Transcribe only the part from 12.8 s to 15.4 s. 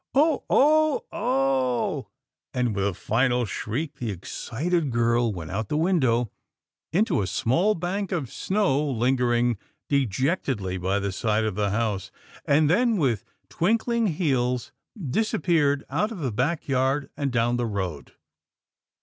with twinkling heels dis